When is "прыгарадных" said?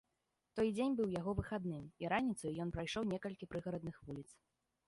3.53-3.95